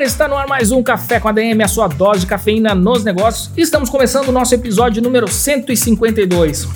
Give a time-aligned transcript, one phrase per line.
[0.00, 2.74] galera, está no ar mais um Café com a DM, a sua dose de cafeína
[2.74, 3.50] nos negócios.
[3.56, 6.68] Estamos começando o nosso episódio número 152.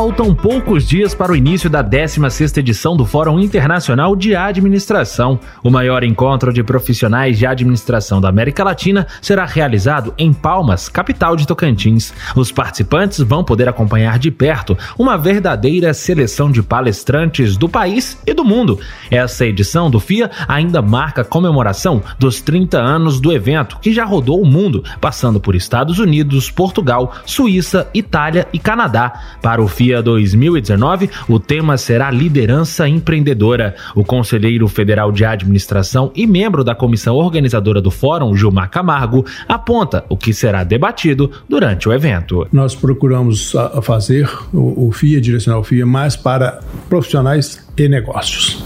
[0.00, 5.38] Faltam poucos dias para o início da 16ª edição do Fórum Internacional de Administração.
[5.62, 11.36] O maior encontro de profissionais de administração da América Latina será realizado em Palmas, capital
[11.36, 12.14] de Tocantins.
[12.34, 18.32] Os participantes vão poder acompanhar de perto uma verdadeira seleção de palestrantes do país e
[18.32, 18.80] do mundo.
[19.10, 24.06] Essa edição do FIA ainda marca a comemoração dos 30 anos do evento, que já
[24.06, 29.36] rodou o mundo, passando por Estados Unidos, Portugal, Suíça, Itália e Canadá.
[29.42, 33.74] Para o FIA 2019, o tema será liderança empreendedora.
[33.94, 40.04] O conselheiro federal de administração e membro da comissão organizadora do fórum, Gilmar Camargo, aponta
[40.08, 42.46] o que será debatido durante o evento.
[42.52, 48.62] Nós procuramos a, fazer o, o FIA, direcionar o FIA mais para profissionais e negócios.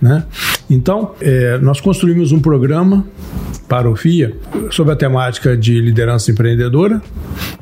[0.00, 0.24] Né?
[0.68, 3.04] Então, é, nós construímos um programa
[3.68, 4.32] para o FIA
[4.70, 7.02] sobre a temática de liderança empreendedora.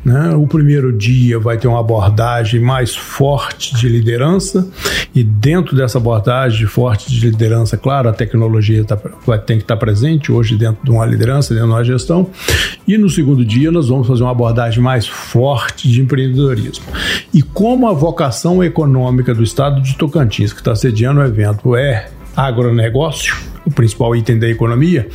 [0.04, 0.34] Né?
[0.36, 4.68] O primeiro dia vai ter uma abordagem mais forte de liderança
[5.14, 9.76] e dentro dessa abordagem forte de liderança, claro, a tecnologia tá, vai ter que estar
[9.76, 12.28] presente hoje dentro de uma liderança, dentro de uma gestão.
[12.86, 16.84] E no segundo dia nós vamos fazer uma abordagem mais forte de empreendedorismo.
[17.32, 22.10] E como a vocação econômica do estado de Tocantins, que está sediando o evento, é
[22.36, 23.34] agronegócio,
[23.64, 25.08] o principal item da economia,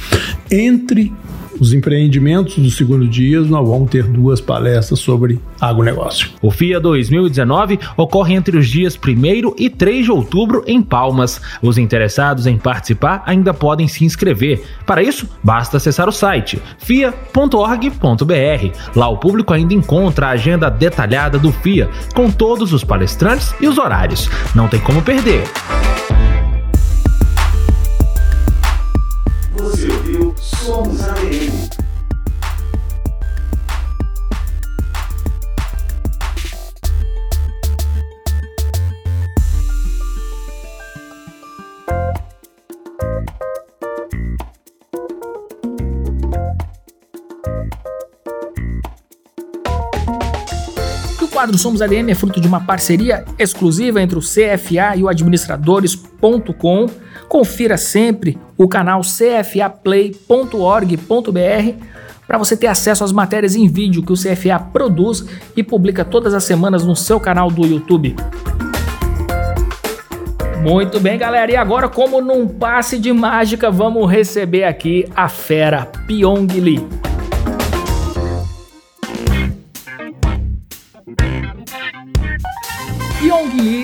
[0.50, 1.13] entre
[1.59, 6.30] os empreendimentos do segundo dia, nós vamos ter duas palestras sobre agronegócio.
[6.42, 11.42] O FIA 2019 ocorre entre os dias 1 e 3 de outubro em Palmas.
[11.62, 14.63] Os interessados em participar ainda podem se inscrever.
[14.86, 18.00] Para isso, basta acessar o site fia.org.br.
[18.95, 23.68] Lá o público ainda encontra a agenda detalhada do FIA, com todos os palestrantes e
[23.68, 24.30] os horários.
[24.56, 25.44] Não tem como perder.
[29.57, 30.33] Você ouviu
[30.69, 30.99] Somos
[51.39, 56.86] quadro Somos ADM é fruto de uma parceria exclusiva entre o CFA e o administradores.com.
[57.30, 61.86] Confira sempre o canal cfaplay.org.br
[62.27, 65.24] para você ter acesso às matérias em vídeo que o CFA produz
[65.56, 68.18] e publica todas as semanas no seu canal do YouTube.
[70.62, 71.50] Muito bem, galera.
[71.50, 77.08] E agora, como num passe de mágica, vamos receber aqui a fera Pyong Lee.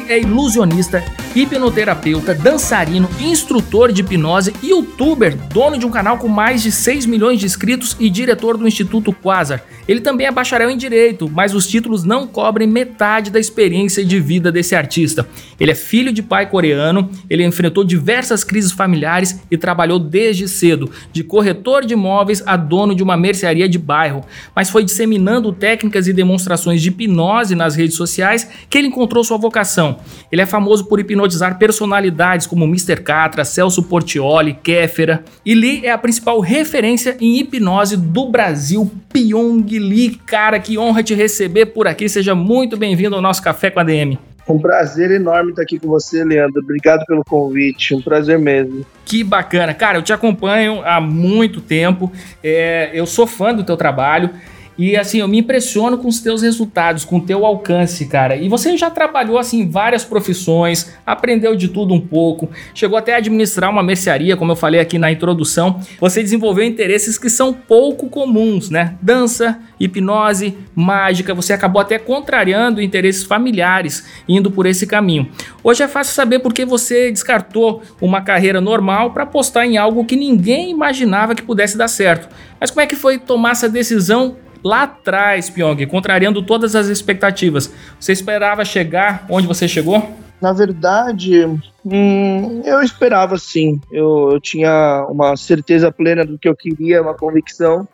[0.08, 1.04] É ilusionista
[1.36, 7.40] hipnoterapeuta, dançarino, instrutor de hipnose, youtuber, dono de um canal com mais de 6 milhões
[7.40, 9.62] de inscritos e diretor do Instituto Quasar.
[9.88, 14.20] Ele também é bacharel em direito, mas os títulos não cobrem metade da experiência de
[14.20, 15.28] vida desse artista.
[15.60, 20.90] Ele é filho de pai coreano, ele enfrentou diversas crises familiares e trabalhou desde cedo,
[21.12, 24.24] de corretor de imóveis a dono de uma mercearia de bairro,
[24.56, 29.38] mas foi disseminando técnicas e demonstrações de hipnose nas redes sociais que ele encontrou sua
[29.38, 30.00] vocação.
[30.32, 33.02] Ele é famoso por hipnose hipnotizar personalidades como Mr.
[33.02, 35.24] Catra, Celso Portioli, Kéfera.
[35.46, 38.90] E Lee é a principal referência em hipnose do Brasil.
[39.12, 42.08] Pyong Lee, cara, que honra te receber por aqui.
[42.08, 44.18] Seja muito bem-vindo ao nosso Café com a DM.
[44.48, 46.62] Um prazer enorme estar aqui com você, Leandro.
[46.62, 47.96] Obrigado pelo convite.
[47.96, 48.86] Um prazer mesmo.
[49.04, 49.74] Que bacana.
[49.74, 52.12] Cara, eu te acompanho há muito tempo.
[52.44, 54.30] É, eu sou fã do teu trabalho.
[54.78, 58.36] E assim, eu me impressiono com os teus resultados, com o teu alcance, cara.
[58.36, 63.14] E você já trabalhou assim em várias profissões, aprendeu de tudo um pouco, chegou até
[63.14, 65.80] a administrar uma mercearia, como eu falei aqui na introdução.
[66.00, 68.96] Você desenvolveu interesses que são pouco comuns, né?
[69.02, 71.34] Dança, hipnose, mágica.
[71.34, 75.30] Você acabou até contrariando interesses familiares indo por esse caminho.
[75.64, 80.06] Hoje é fácil saber por que você descartou uma carreira normal para apostar em algo
[80.06, 82.28] que ninguém imaginava que pudesse dar certo.
[82.60, 84.36] Mas como é que foi tomar essa decisão
[84.66, 87.72] lá atrás, Pyong, contrariando todas as expectativas.
[88.00, 90.18] Você esperava chegar onde você chegou?
[90.42, 91.46] Na verdade,
[91.86, 93.80] hum, eu esperava sim.
[93.92, 97.88] Eu, eu tinha uma certeza plena do que eu queria, uma convicção.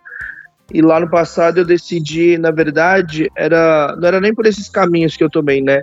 [0.74, 5.18] E lá no passado eu decidi, na verdade, era não era nem por esses caminhos
[5.18, 5.82] que eu tomei, né?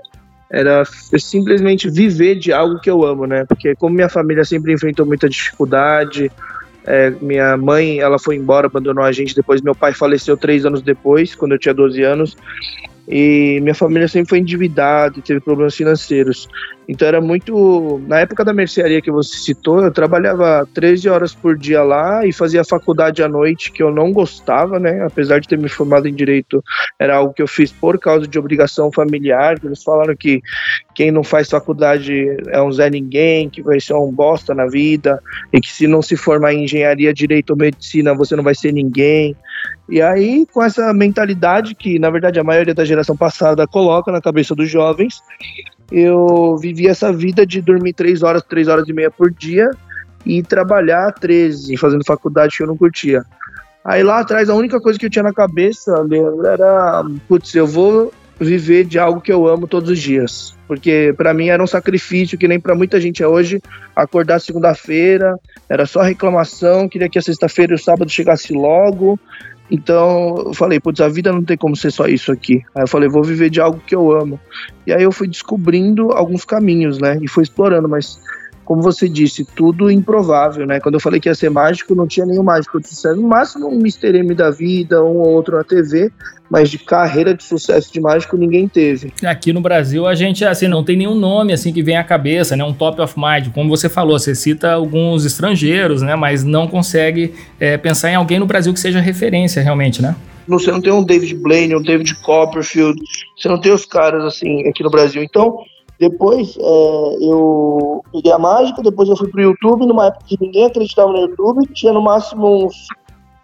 [0.51, 0.83] Era
[1.19, 3.45] simplesmente viver de algo que eu amo, né?
[3.45, 6.33] Porque como minha família sempre enfrentou muita dificuldade,
[6.85, 9.61] é, minha mãe, ela foi embora, abandonou a gente depois.
[9.61, 12.37] Meu pai faleceu três anos depois, quando eu tinha 12 anos.
[13.09, 16.49] E minha família sempre foi endividada, teve problemas financeiros.
[16.89, 18.01] Então era muito.
[18.07, 22.33] Na época da mercearia que você citou, eu trabalhava 13 horas por dia lá e
[22.33, 25.05] fazia faculdade à noite, que eu não gostava, né?
[25.05, 26.65] Apesar de ter me formado em direito,
[26.99, 29.59] era algo que eu fiz por causa de obrigação familiar.
[29.63, 30.41] Eles falaram que
[30.95, 35.23] quem não faz faculdade é um Zé Ninguém, que vai ser um bosta na vida,
[35.53, 38.73] e que se não se formar em engenharia, direito ou medicina, você não vai ser
[38.73, 39.37] ninguém.
[39.91, 44.21] E aí, com essa mentalidade que, na verdade, a maioria da geração passada coloca na
[44.21, 45.23] cabeça dos jovens,
[45.91, 49.71] eu vivi essa vida de dormir três horas, três horas e meia por dia
[50.25, 53.25] e trabalhar 13, fazendo faculdade que eu não curtia.
[53.85, 57.67] Aí lá atrás, a única coisa que eu tinha na cabeça, Leandro, era: putz, eu
[57.67, 60.57] vou viver de algo que eu amo todos os dias.
[60.67, 63.61] Porque para mim era um sacrifício, que nem para muita gente é hoje,
[63.97, 65.39] acordar segunda-feira,
[65.69, 69.19] era só reclamação, queria que a sexta-feira e o sábado chegasse logo,
[69.71, 72.63] então eu falei, putz, a vida não tem como ser só isso aqui.
[72.75, 74.41] Aí eu falei, vou viver de algo que eu amo.
[74.87, 77.19] E aí eu fui descobrindo alguns caminhos, né?
[77.21, 78.19] E fui explorando, mas
[78.69, 80.79] como você disse, tudo improvável, né?
[80.79, 82.77] Quando eu falei que ia ser mágico, não tinha nenhum mágico.
[82.77, 84.19] Eu disse, no máximo um Mr.
[84.19, 86.13] M da vida, um ou outro na TV,
[86.51, 89.11] mas de carreira de sucesso de mágico ninguém teve.
[89.25, 92.57] Aqui no Brasil a gente assim não tem nenhum nome assim que vem à cabeça,
[92.57, 92.63] né?
[92.63, 96.15] Um top of mind, como você falou, você cita alguns estrangeiros, né?
[96.15, 100.15] Mas não consegue é, pensar em alguém no Brasil que seja referência realmente, né?
[100.47, 103.01] Você não tem um David Blaine, um David Copperfield,
[103.35, 105.23] você não tem os caras assim aqui no Brasil.
[105.23, 105.57] Então
[105.99, 110.67] depois é, eu peguei a mágica, depois eu fui pro YouTube, numa época que ninguém
[110.67, 112.87] acreditava no YouTube, tinha no máximo uns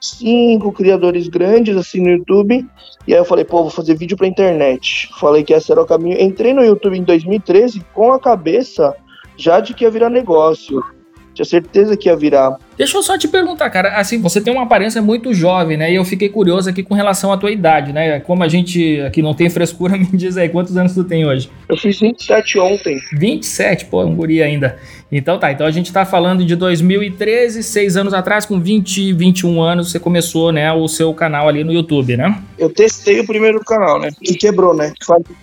[0.01, 2.67] cinco criadores grandes assim no YouTube.
[3.07, 5.09] E aí eu falei, pô, vou fazer vídeo pra internet.
[5.19, 6.21] Falei que esse era o caminho.
[6.21, 8.95] Entrei no YouTube em 2013 com a cabeça
[9.37, 10.83] já de que ia virar negócio.
[11.35, 12.57] Tinha certeza que ia virar.
[12.77, 13.97] Deixa eu só te perguntar, cara.
[13.97, 15.93] Assim, você tem uma aparência muito jovem, né?
[15.93, 18.21] E eu fiquei curioso aqui com relação à tua idade, né?
[18.21, 21.51] Como a gente aqui não tem frescura, me diz aí, quantos anos tu tem hoje?
[21.69, 23.01] Eu fiz 27 ontem.
[23.13, 23.87] 27?
[23.87, 24.79] Pô, um guri ainda.
[25.13, 29.63] Então tá, então a gente tá falando de 2013, seis anos atrás, com 20, 21
[29.63, 32.37] anos, você começou, né, o seu canal ali no YouTube, né?
[32.59, 34.11] Eu testei o primeiro canal, né?
[34.21, 34.93] E quebrou, né?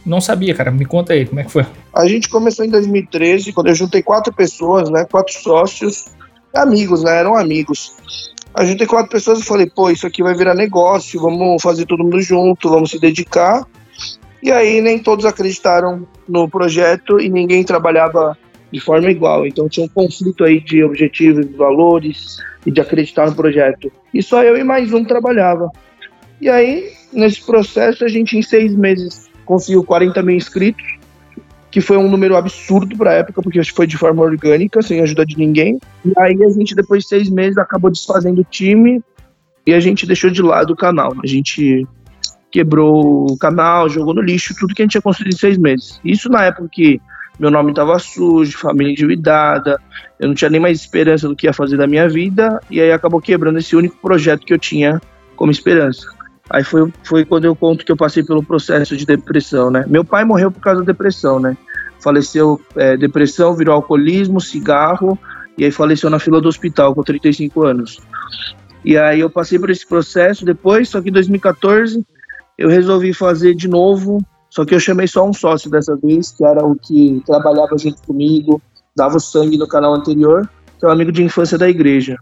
[0.06, 0.72] Não sabia, cara.
[0.72, 1.66] Me conta aí, como é que foi?
[1.94, 5.06] A gente começou em 2013, quando eu juntei quatro pessoas, né?
[5.10, 6.08] Quatro sócios,
[6.54, 7.18] amigos, né?
[7.18, 7.96] Eram amigos.
[8.54, 12.04] A juntei quatro pessoas e falei, pô, isso aqui vai virar negócio, vamos fazer todo
[12.04, 13.66] mundo junto, vamos se dedicar.
[14.44, 18.38] E aí nem todos acreditaram no projeto e ninguém trabalhava
[18.72, 19.46] de forma igual.
[19.46, 23.92] Então tinha um conflito aí de objetivos, de valores e de acreditar no projeto.
[24.14, 25.70] E só eu e mais um trabalhava.
[26.40, 30.84] E aí, nesse processo, a gente em seis meses conseguiu 40 mil inscritos,
[31.72, 35.26] que foi um número absurdo para a época, porque foi de forma orgânica, sem ajuda
[35.26, 35.80] de ninguém.
[36.04, 39.02] E aí a gente, depois de seis meses, acabou desfazendo o time
[39.66, 41.14] e a gente deixou de lado o canal.
[41.24, 41.88] A gente
[42.52, 46.02] quebrou o canal, jogou no lixo, tudo que a gente tinha construído em seis meses.
[46.04, 47.02] Isso na época que
[47.40, 49.80] meu nome estava sujo, família endividada,
[50.20, 52.92] eu não tinha nem mais esperança do que ia fazer da minha vida, e aí
[52.92, 55.02] acabou quebrando esse único projeto que eu tinha
[55.36, 56.06] como esperança.
[56.54, 59.86] Aí foi, foi quando eu conto que eu passei pelo processo de depressão, né?
[59.88, 61.56] Meu pai morreu por causa da depressão, né?
[62.02, 65.18] Faleceu é, depressão, virou alcoolismo, cigarro,
[65.58, 68.00] e aí faleceu na fila do hospital com 35 anos.
[68.84, 72.06] E aí eu passei por esse processo depois, só que em 2014
[72.58, 74.18] eu resolvi fazer de novo,
[74.50, 78.02] só que eu chamei só um sócio dessa vez, que era o que trabalhava junto
[78.02, 78.62] comigo,
[78.94, 82.18] dava o sangue no canal anterior, que é um amigo de infância da igreja.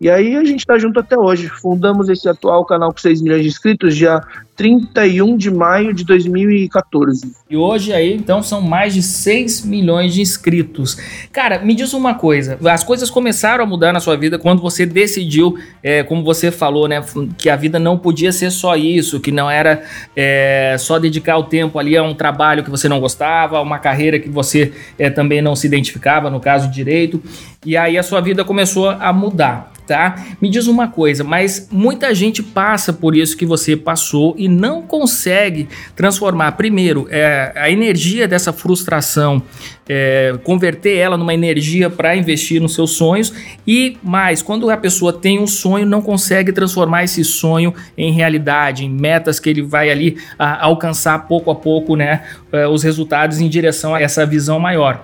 [0.00, 1.48] E aí a gente está junto até hoje.
[1.48, 4.22] Fundamos esse atual canal com 6 milhões de inscritos dia
[4.56, 7.32] 31 de maio de 2014.
[7.50, 10.96] E hoje aí, então, são mais de 6 milhões de inscritos.
[11.30, 14.86] Cara, me diz uma coisa: as coisas começaram a mudar na sua vida quando você
[14.86, 17.04] decidiu, é, como você falou, né?
[17.36, 19.82] Que a vida não podia ser só isso, que não era
[20.16, 24.18] é, só dedicar o tempo ali a um trabalho que você não gostava, uma carreira
[24.18, 27.22] que você é, também não se identificava, no caso direito.
[27.66, 30.24] E aí a sua vida começou a mudar tá?
[30.40, 34.82] Me diz uma coisa, mas muita gente passa por isso que você passou e não
[34.82, 39.42] consegue transformar, primeiro, é, a energia dessa frustração,
[39.88, 43.34] é, converter ela numa energia para investir nos seus sonhos
[43.66, 48.84] e mais, quando a pessoa tem um sonho, não consegue transformar esse sonho em realidade,
[48.84, 53.40] em metas que ele vai ali a, alcançar pouco a pouco, né, é, os resultados
[53.40, 55.02] em direção a essa visão maior.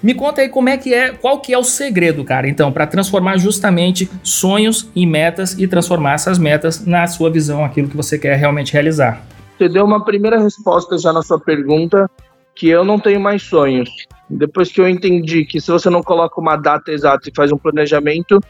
[0.00, 2.86] Me conta aí como é que é, qual que é o segredo, cara, então, para
[2.86, 8.16] transformar justamente sonhos em metas e transformar essas metas na sua visão, aquilo que você
[8.16, 9.20] quer realmente realizar.
[9.56, 12.08] Você deu uma primeira resposta já na sua pergunta,
[12.54, 13.90] que eu não tenho mais sonhos.
[14.30, 17.58] Depois que eu entendi que se você não coloca uma data exata e faz um
[17.58, 18.40] planejamento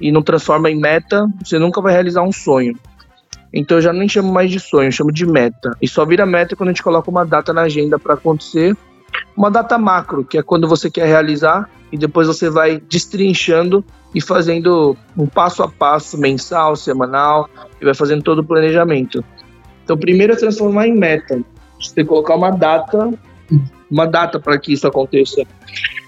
[0.00, 2.78] e não transforma em meta, você nunca vai realizar um sonho.
[3.52, 5.76] Então eu já nem chamo mais de sonho, eu chamo de meta.
[5.82, 8.74] E só vira meta quando a gente coloca uma data na agenda para acontecer
[9.36, 14.20] uma data macro, que é quando você quer realizar e depois você vai destrinchando e
[14.20, 17.48] fazendo um passo a passo, mensal, semanal,
[17.80, 19.24] e vai fazendo todo o planejamento.
[19.82, 21.42] Então, primeiro é transformar em meta.
[21.80, 23.12] Você colocar uma data,
[23.90, 25.42] uma data para que isso aconteça.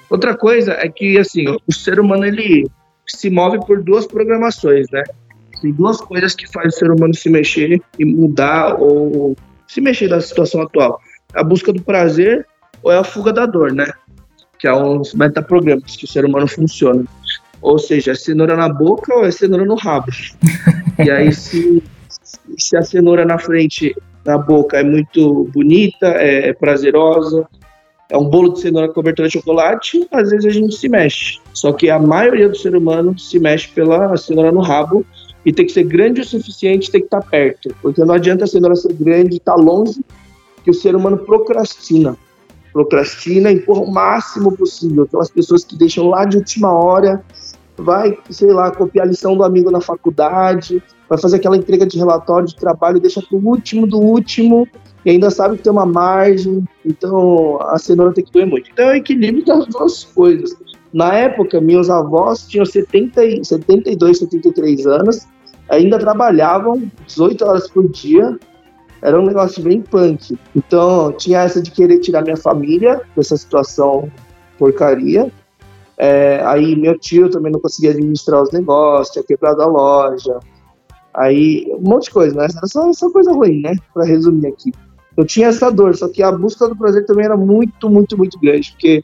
[0.08, 2.68] Outra coisa é que, assim, o ser humano, ele
[3.06, 5.02] se move por duas programações, né?
[5.60, 10.08] Tem duas coisas que fazem o ser humano se mexer e mudar ou se mexer
[10.08, 11.00] da situação atual.
[11.34, 12.46] A busca do prazer
[12.86, 13.92] ou é a fuga da dor, né?
[14.60, 17.04] Que é uns metaprogramas que o ser humano funciona.
[17.60, 20.06] Ou seja, é cenoura na boca ou é cenoura no rabo.
[21.04, 21.82] e aí, se,
[22.56, 23.92] se a cenoura na frente,
[24.24, 27.44] na boca, é muito bonita, é, é prazerosa,
[28.08, 31.40] é um bolo de cenoura cobertura de chocolate, às vezes a gente se mexe.
[31.52, 35.04] Só que a maioria do ser humano se mexe pela cenoura no rabo
[35.44, 37.74] e tem que ser grande o suficiente, tem que estar perto.
[37.82, 40.00] Porque não adianta a cenoura ser grande e estar longe,
[40.62, 42.16] que o ser humano procrastina
[42.76, 45.04] procrastina, empurra o máximo possível.
[45.04, 47.24] Aquelas pessoas que deixam lá de última hora,
[47.74, 51.96] vai, sei lá, copiar a lição do amigo na faculdade, vai fazer aquela entrega de
[51.96, 54.68] relatório de trabalho, deixa pro último do último,
[55.06, 58.68] e ainda sabe que tem uma margem, então a cenoura tem que doer muito.
[58.70, 60.54] Então é o equilíbrio das duas coisas.
[60.92, 65.26] Na época, meus avós tinham 70, 72, 73 anos,
[65.70, 68.38] ainda trabalhavam 18 horas por dia,
[69.02, 70.38] era um negócio bem punk.
[70.54, 74.10] Então, tinha essa de querer tirar minha família dessa situação
[74.58, 75.30] porcaria.
[75.98, 80.38] É, aí, meu tio também não conseguia administrar os negócios, tinha quebrado a loja.
[81.14, 82.46] Aí, um monte de coisa, né?
[82.56, 83.74] Era só, só coisa ruim, né?
[83.94, 84.72] Pra resumir aqui.
[85.16, 88.38] Eu tinha essa dor, só que a busca do prazer também era muito, muito, muito
[88.38, 89.02] grande, porque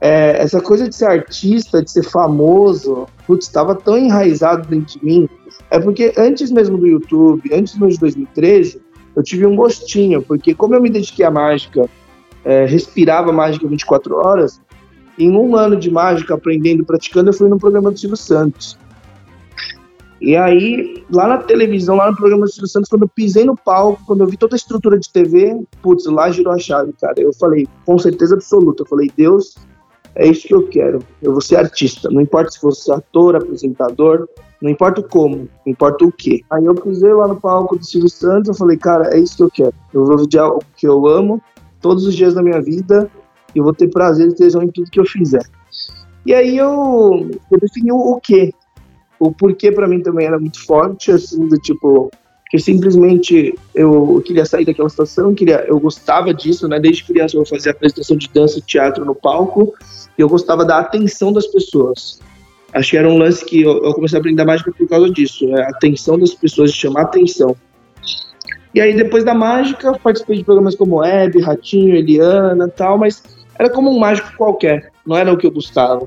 [0.00, 5.04] é, essa coisa de ser artista, de ser famoso, putz, estava tão enraizado dentro de
[5.04, 5.28] mim.
[5.70, 8.80] É porque antes mesmo do YouTube, antes mesmo de 2013,
[9.16, 11.88] eu tive um gostinho, porque como eu me dediquei à mágica,
[12.44, 14.60] é, respirava mágica 24 horas,
[15.18, 18.78] em um ano de mágica, aprendendo, praticando, eu fui no programa do Silvio Santos.
[20.20, 23.56] E aí, lá na televisão, lá no programa do Silvio Santos, quando eu pisei no
[23.56, 27.18] palco, quando eu vi toda a estrutura de TV, putz, lá girou a chave, cara.
[27.18, 29.56] Eu falei, com certeza absoluta, eu falei, Deus,
[30.14, 31.00] é isso que eu quero.
[31.22, 32.10] Eu vou ser artista.
[32.10, 34.28] Não importa se fosse ator, apresentador,
[34.60, 36.44] não importa como, importa o que.
[36.50, 39.42] Aí eu pisei lá no palco do Silvio Santos, eu falei, cara, é isso que
[39.42, 39.74] eu quero.
[39.92, 41.42] Eu vou viver o que eu amo
[41.80, 43.10] todos os dias da minha vida
[43.54, 45.44] e vou ter prazer e tesão em tudo que eu fizer.
[46.24, 48.52] E aí eu, eu defini o, o quê.
[49.18, 52.10] O porquê para mim também era muito forte, assim, do tipo,
[52.50, 56.78] que simplesmente eu queria sair daquela situação, queria, eu gostava disso, né?
[56.78, 59.72] Desde criança eu fazia apresentação de dança e teatro no palco,
[60.18, 62.20] e eu gostava da atenção das pessoas.
[62.76, 65.48] Acho que era um lance que eu, eu comecei a aprender mágica por causa disso,
[65.56, 67.56] é a atenção das pessoas, chamar atenção.
[68.74, 73.22] E aí depois da mágica, participei de programas como Web, Ratinho, Eliana tal, mas
[73.58, 76.06] era como um mágico qualquer, não era o que eu gostava.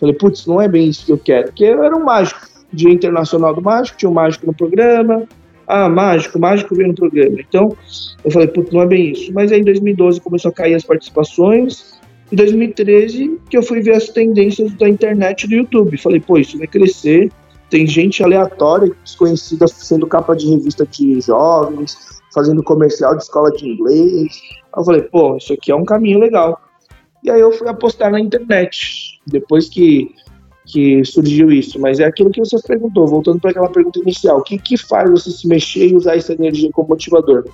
[0.00, 2.40] Falei, putz, não é bem isso que eu quero, porque eu era um mágico,
[2.72, 5.22] dia internacional do mágico, tinha um mágico no programa,
[5.68, 7.36] ah, mágico, mágico veio no programa.
[7.38, 7.76] Então,
[8.24, 9.32] eu falei, putz, não é bem isso.
[9.32, 11.97] Mas aí em 2012 começou a cair as participações,
[12.30, 15.96] em 2013 que eu fui ver as tendências da internet do YouTube.
[15.96, 17.30] Falei, pô, isso vai crescer.
[17.70, 21.96] Tem gente aleatória, desconhecida, sendo capa de revista de jovens,
[22.32, 24.40] fazendo comercial de escola de inglês.
[24.76, 26.60] Eu falei, pô, isso aqui é um caminho legal.
[27.22, 29.20] E aí eu fui apostar na internet.
[29.26, 30.14] Depois que,
[30.66, 31.78] que surgiu isso.
[31.80, 34.38] Mas é aquilo que você perguntou, voltando para aquela pergunta inicial.
[34.38, 37.44] O que, que faz você se mexer e usar essa energia como motivador?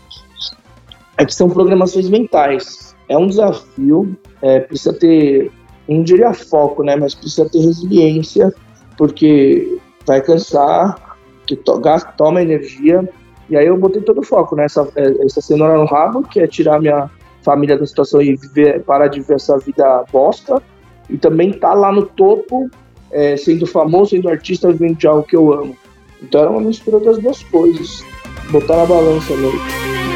[1.16, 2.94] É que são programações mentais.
[3.08, 5.50] É um desafio, é, precisa ter,
[5.88, 6.96] não diria foco, né?
[6.96, 8.52] Mas precisa ter resiliência,
[8.96, 13.08] porque vai cansar, que to, gasta, toma energia.
[13.48, 16.46] E aí eu botei todo o foco nessa é, essa cenoura no rabo, que é
[16.46, 17.10] tirar minha
[17.42, 20.62] família da situação e viver, parar de viver essa vida bosta.
[21.08, 22.70] E também tá lá no topo,
[23.10, 25.76] é, sendo famoso, sendo artista, vivendo de algo que eu amo.
[26.22, 28.02] Então era uma mistura das duas coisas.
[28.50, 30.13] Botar na balança mesmo.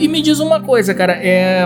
[0.00, 1.62] E me diz uma coisa, cara, é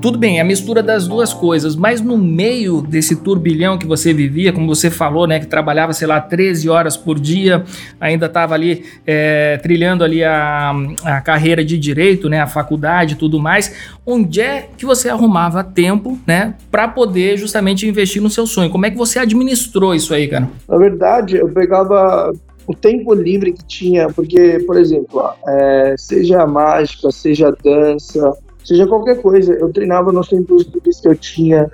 [0.00, 4.14] tudo bem, é a mistura das duas coisas, mas no meio desse turbilhão que você
[4.14, 7.64] vivia, como você falou, né, que trabalhava, sei lá, 13 horas por dia,
[8.00, 10.72] ainda estava ali é, trilhando ali a,
[11.04, 13.72] a carreira de direito, né, a faculdade e tudo mais,
[14.06, 18.70] onde é que você arrumava tempo, né, para poder justamente investir no seu sonho?
[18.70, 20.48] Como é que você administrou isso aí, cara?
[20.66, 22.32] Na verdade, eu pegava
[22.70, 28.32] o tempo livre que tinha, porque, por exemplo, é, seja mágica, seja dança,
[28.64, 29.52] seja qualquer coisa.
[29.54, 31.68] Eu treinava nos tempos livres que eu tinha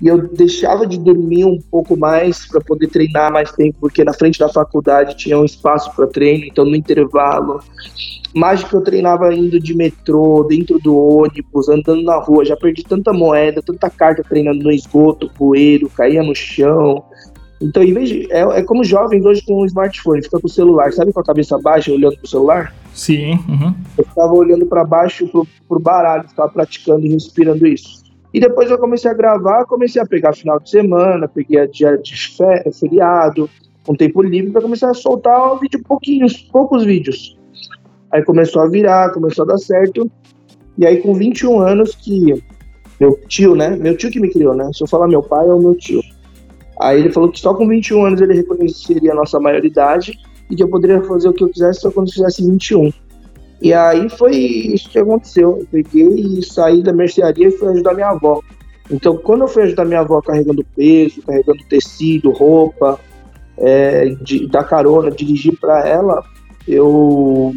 [0.00, 4.12] e eu deixava de dormir um pouco mais para poder treinar mais tempo, porque na
[4.12, 7.60] frente da faculdade tinha um espaço para treino, então no intervalo.
[8.32, 12.44] Mágica eu treinava indo de metrô, dentro do ônibus, andando na rua.
[12.44, 17.02] Já perdi tanta moeda, tanta carta treinando no esgoto, poeiro, caía no chão.
[17.60, 20.50] Então, em vez de, é, é como jovens hoje com um smartphone, fica com o
[20.50, 22.74] celular, sabe com a cabeça baixa olhando pro celular?
[22.92, 23.32] Sim.
[23.48, 23.74] Uhum.
[23.96, 28.04] Eu ficava olhando para baixo pro, pro baralho, ficava praticando e respirando isso.
[28.32, 31.96] E depois eu comecei a gravar, comecei a pegar final de semana, peguei a dia
[31.96, 32.14] de
[32.78, 33.48] feriado,
[33.88, 37.38] um tempo livre, para começar a soltar um vídeo pouquinhos, poucos vídeos.
[38.12, 40.10] Aí começou a virar, começou a dar certo.
[40.76, 42.34] E aí com 21 anos que
[43.00, 43.70] meu tio, né?
[43.70, 44.70] Meu tio que me criou, né?
[44.74, 46.02] Se eu falar meu pai, é o meu tio
[46.80, 50.18] Aí ele falou que só com 21 anos ele reconheceria a nossa maioridade
[50.50, 52.92] e que eu poderia fazer o que eu quisesse só quando eu fizesse 21.
[53.60, 55.58] E aí foi isso que aconteceu.
[55.60, 58.40] Eu peguei e saí da mercearia e fui ajudar minha avó.
[58.90, 63.00] Então, quando eu fui ajudar minha avó carregando peso, carregando tecido, roupa,
[63.58, 66.22] é, de, dar carona, dirigir para ela,
[66.68, 67.52] eu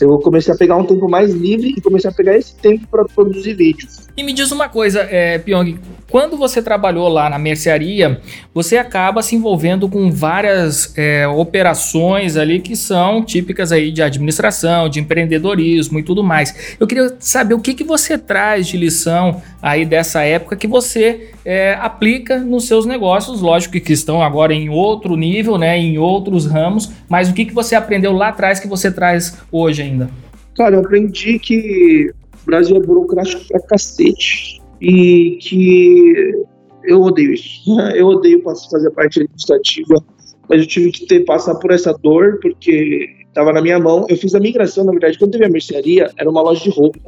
[0.00, 3.04] eu comecei a pegar um tempo mais livre e comecei a pegar esse tempo para
[3.04, 4.06] produzir vídeos.
[4.16, 5.78] E me diz uma coisa, é, Pyong,
[6.10, 8.20] quando você trabalhou lá na mercearia,
[8.52, 14.88] você acaba se envolvendo com várias é, operações ali que são típicas aí de administração,
[14.88, 16.76] de empreendedorismo e tudo mais.
[16.78, 21.33] Eu queria saber o que, que você traz de lição aí dessa época que você
[21.44, 26.46] é, aplica nos seus negócios, lógico que estão agora em outro nível, né, em outros
[26.46, 30.08] ramos, mas o que, que você aprendeu lá atrás que você traz hoje ainda?
[30.56, 36.44] Cara, eu aprendi que o Brasil é burocrático pra cacete e que
[36.84, 37.62] eu odeio isso.
[37.94, 40.04] Eu odeio fazer parte administrativa,
[40.48, 44.04] mas eu tive que ter passar por essa dor porque estava na minha mão.
[44.08, 47.00] Eu fiz a migração, na verdade, quando teve a mercearia, era uma loja de roupa.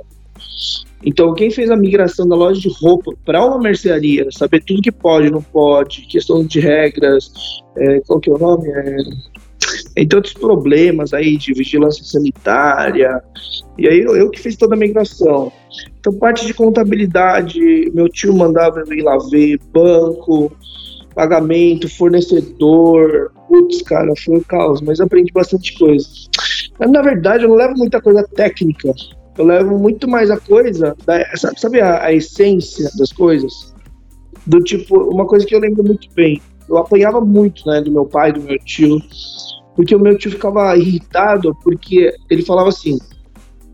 [1.04, 4.90] Então, quem fez a migração da loja de roupa para uma mercearia, saber tudo que
[4.90, 7.30] pode, não pode, questão de regras,
[7.76, 8.68] é, qual que é o nome?
[8.70, 8.96] É,
[9.96, 13.22] entre outros problemas aí de vigilância sanitária.
[13.78, 15.52] E aí eu, eu, que fiz toda a migração.
[15.98, 17.60] Então, parte de contabilidade,
[17.94, 20.52] meu tio mandava eu ir lá ver, banco,
[21.14, 23.32] pagamento, fornecedor.
[23.48, 26.06] Putz, cara, foi um caos, mas aprendi bastante coisa.
[26.78, 28.92] Mas, na verdade, eu não levo muita coisa técnica.
[29.36, 33.74] Eu levo muito mais a coisa, da, sabe, sabe a, a, essência das coisas?
[34.46, 36.40] Do tipo, uma coisa que eu lembro muito bem.
[36.68, 38.98] Eu apanhava muito, né, do meu pai, do meu tio,
[39.74, 42.98] porque o meu tio ficava irritado porque ele falava assim: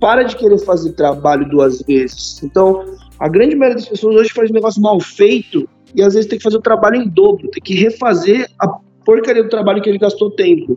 [0.01, 2.43] para de querer fazer trabalho duas vezes.
[2.43, 2.85] Então,
[3.19, 6.39] a grande maioria das pessoas hoje faz um negócio mal feito e às vezes tem
[6.39, 8.67] que fazer o trabalho em dobro, tem que refazer a
[9.05, 10.77] porcaria do trabalho que ele gastou tempo.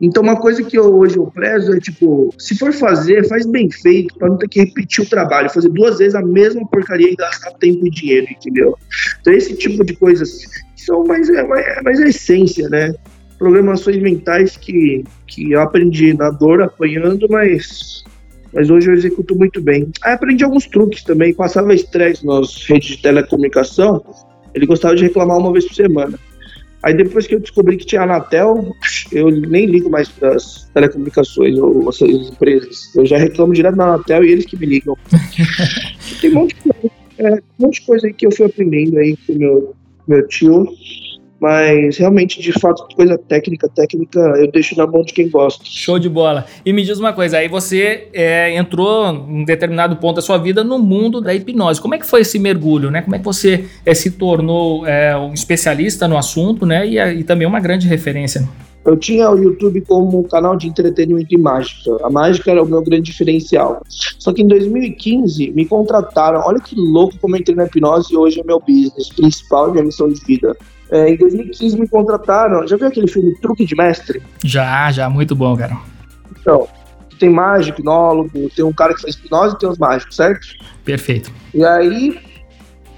[0.00, 3.70] Então, uma coisa que eu, hoje eu prezo é, tipo, se for fazer, faz bem
[3.70, 7.16] feito, para não ter que repetir o trabalho, fazer duas vezes a mesma porcaria e
[7.16, 8.76] gastar tempo e dinheiro, entendeu?
[9.20, 10.42] Então, esse tipo de coisas
[10.76, 12.94] são mais, é, é mais a essência, né?
[13.38, 18.04] Programações mentais que, que eu aprendi na dor, apanhando, mas,
[18.52, 19.90] mas hoje eu executo muito bem.
[20.02, 24.04] Aí aprendi alguns truques também, passava estresse nas redes de telecomunicação,
[24.54, 26.18] ele gostava de reclamar uma vez por semana.
[26.82, 28.74] Aí depois que eu descobri que tinha Anatel,
[29.10, 32.94] eu nem ligo mais para as telecomunicações ou essas empresas.
[32.94, 34.96] Eu já reclamo direto da Anatel e eles que me ligam.
[36.20, 38.98] Tem um monte de coisa, é, um monte de coisa aí que eu fui aprendendo
[38.98, 39.74] aí com meu,
[40.06, 40.66] meu tio.
[41.40, 45.62] Mas realmente, de fato, coisa técnica, técnica, eu deixo na mão de quem gosta.
[45.64, 46.46] Show de bola.
[46.64, 50.64] E me diz uma coisa, aí você é, entrou em determinado ponto da sua vida
[50.64, 51.80] no mundo da hipnose.
[51.80, 53.02] Como é que foi esse mergulho, né?
[53.02, 56.86] Como é que você é, se tornou é, um especialista no assunto, né?
[56.86, 58.48] E, e também uma grande referência.
[58.86, 61.90] Eu tinha o YouTube como um canal de entretenimento e mágica.
[62.04, 63.82] A mágica era o meu grande diferencial.
[63.88, 66.40] Só que em 2015 me contrataram.
[66.44, 69.72] Olha que louco como eu entrei na hipnose e hoje é meu business principal e
[69.72, 70.56] minha missão de vida.
[70.90, 72.66] É, em 2015 me contrataram.
[72.66, 74.22] Já viu aquele filme Truque de Mestre?
[74.44, 75.76] Já, já, muito bom, cara.
[76.40, 76.68] Então,
[77.18, 80.46] tem mágico, hipnólogo, tem um cara que faz hipnose e tem os mágicos, certo?
[80.84, 81.32] Perfeito.
[81.52, 82.18] E aí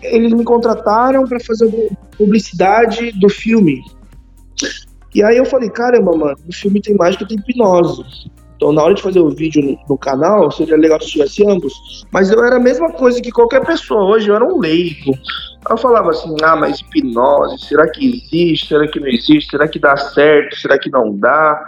[0.03, 3.83] eles me contrataram para fazer publicidade do filme.
[5.15, 8.05] E aí eu falei, caramba, mano, no filme tem mágica e tem hipnose.
[8.57, 12.05] Então, na hora de fazer o vídeo no, no, canal, seria legal se tivesse ambos.
[12.11, 14.03] Mas eu era a mesma coisa que qualquer pessoa.
[14.05, 15.17] Hoje eu era um leigo.
[15.69, 18.69] Eu falava assim: ah, mas hipnose, será que existe?
[18.69, 19.51] Será que não existe?
[19.51, 20.57] Será que dá certo?
[20.57, 21.63] Será que não dá?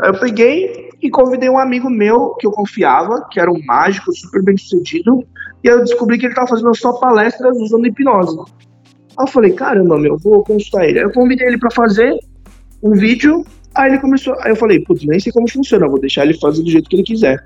[0.00, 4.12] Aí eu peguei e convidei um amigo meu que eu confiava, que era um mágico
[4.12, 5.24] super bem sucedido.
[5.62, 8.38] E eu descobri que ele estava fazendo só palestras usando hipnose.
[8.38, 10.98] Aí eu falei: caramba, meu, vou consultar ele.
[10.98, 12.18] Aí eu convidei ele para fazer
[12.82, 13.44] um vídeo
[13.76, 16.62] Aí ele começou, aí eu falei, putz, nem sei como funciona, vou deixar ele fazer
[16.62, 17.42] do jeito que ele quiser.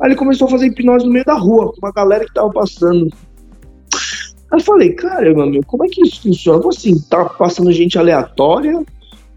[0.00, 2.50] Aí ele começou a fazer hipnose no meio da rua, com uma galera que tava
[2.50, 3.12] passando.
[4.52, 6.58] Aí eu falei, caramba, meu, como é que isso funciona?
[6.58, 8.84] Como assim, tá passando gente aleatória,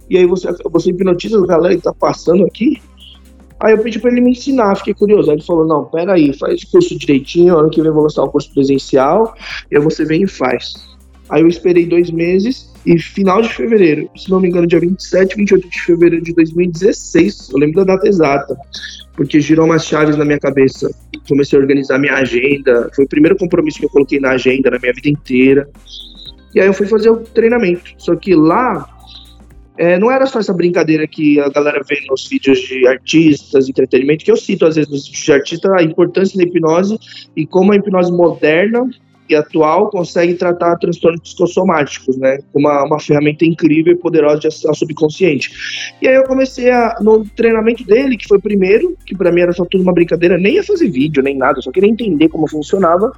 [0.10, 2.82] e aí você, você hipnotiza a galera que tá passando aqui?
[3.58, 5.32] Aí eu pedi pra ele me ensinar, fiquei curioso.
[5.32, 8.24] Aí ele falou, não, pera aí, faz curso direitinho, ano que vem eu vou lançar
[8.24, 9.34] o curso presencial,
[9.72, 10.74] e aí você vem e faz.
[11.30, 15.36] Aí eu esperei dois meses, e final de fevereiro, se não me engano, dia 27,
[15.36, 18.56] 28 de fevereiro de 2016, eu lembro da data exata,
[19.16, 20.90] porque girou umas chaves na minha cabeça.
[21.28, 24.78] Comecei a organizar minha agenda, foi o primeiro compromisso que eu coloquei na agenda na
[24.78, 25.68] minha vida inteira.
[26.54, 27.92] E aí eu fui fazer o treinamento.
[27.98, 28.88] Só que lá
[29.78, 34.24] é, não era só essa brincadeira que a galera vê nos vídeos de artistas, entretenimento,
[34.24, 36.98] que eu cito às vezes nos vídeos de artista a importância da hipnose
[37.36, 38.88] e como a hipnose moderna
[39.28, 42.40] e atual consegue tratar transtornos psicossomáticos, né?
[42.54, 45.52] Uma, uma ferramenta incrível e poderosa de acessar subconsciente.
[46.02, 49.42] E aí eu comecei a, no treinamento dele, que foi o primeiro, que para mim
[49.42, 52.48] era só tudo uma brincadeira, nem ia fazer vídeo, nem nada, só queria entender como
[52.48, 53.12] funcionava.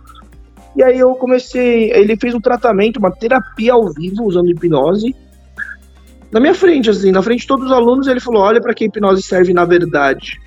[0.76, 5.16] E aí eu comecei, ele fez um tratamento, uma terapia ao vivo usando hipnose.
[6.32, 8.86] Na minha frente, assim, na frente de todos os alunos, ele falou: olha para que
[8.86, 10.40] hipnose serve na verdade.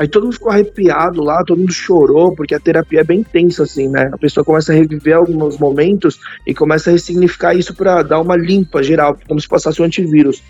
[0.00, 3.64] Aí todo mundo ficou arrepiado lá, todo mundo chorou, porque a terapia é bem tensa,
[3.64, 4.08] assim, né?
[4.10, 8.34] A pessoa começa a reviver alguns momentos e começa a ressignificar isso para dar uma
[8.34, 10.42] limpa geral, como se passasse um antivírus.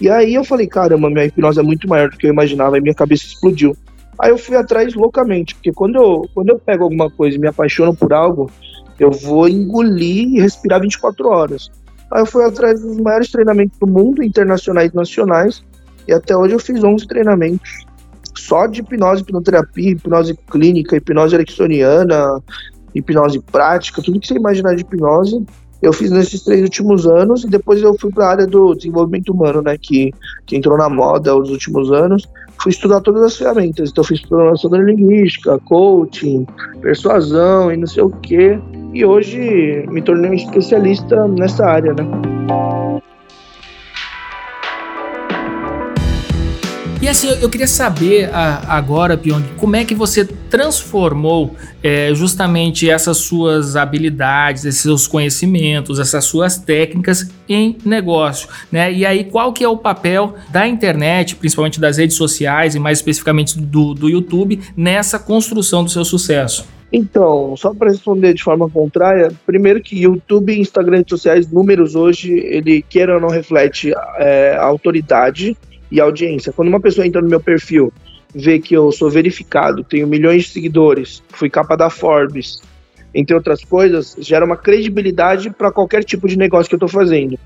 [0.00, 2.80] E aí eu falei, caramba, minha hipnose é muito maior do que eu imaginava, e
[2.80, 3.76] minha cabeça explodiu.
[4.18, 7.46] Aí eu fui atrás loucamente, porque quando eu, quando eu pego alguma coisa e me
[7.46, 8.50] apaixono por algo,
[8.98, 11.70] eu vou engolir e respirar 24 horas.
[12.10, 15.62] Aí eu fui atrás dos maiores treinamentos do mundo, internacionais e nacionais,
[16.08, 17.86] e até hoje eu fiz 11 treinamentos
[18.40, 22.42] só de hipnose, hipnoterapia, hipnose clínica, hipnose ericksoniana,
[22.94, 25.44] hipnose prática, tudo que você imaginar de hipnose,
[25.80, 29.32] eu fiz nesses três últimos anos e depois eu fui para a área do desenvolvimento
[29.32, 30.12] humano, né, que,
[30.44, 32.28] que entrou na moda nos últimos anos.
[32.60, 36.44] Fui estudar todas as ferramentas, então fiz programação linguística, coaching,
[36.80, 38.58] persuasão e não sei o quê.
[38.92, 42.04] E hoje me tornei um especialista nessa área, né?
[47.00, 53.18] E assim, eu queria saber agora, Pyong, como é que você transformou é, justamente essas
[53.18, 58.92] suas habilidades, esses seus conhecimentos, essas suas técnicas em negócio, né?
[58.92, 62.98] E aí, qual que é o papel da internet, principalmente das redes sociais e mais
[62.98, 66.66] especificamente do, do YouTube, nessa construção do seu sucesso?
[66.92, 72.32] Então, só para responder de forma contrária, primeiro que YouTube, Instagram, redes sociais, números hoje,
[72.32, 75.56] ele queira ou não reflete é, a autoridade
[75.90, 76.52] e audiência.
[76.52, 77.92] Quando uma pessoa entra no meu perfil,
[78.34, 82.60] vê que eu sou verificado, tenho milhões de seguidores, fui capa da Forbes,
[83.14, 87.38] entre outras coisas, gera uma credibilidade para qualquer tipo de negócio que eu estou fazendo.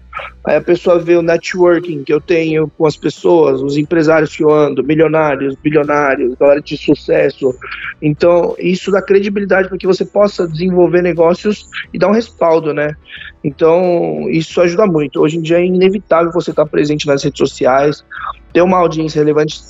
[0.44, 4.42] Aí a pessoa vê o networking que eu tenho com as pessoas, os empresários que
[4.42, 7.54] eu ando, milionários, bilionários, galera de sucesso.
[8.00, 12.96] Então, isso dá credibilidade para que você possa desenvolver negócios e dar um respaldo, né?
[13.44, 15.20] Então, isso ajuda muito.
[15.20, 18.04] Hoje em dia é inevitável você estar presente nas redes sociais,
[18.52, 19.60] ter uma audiência relevante,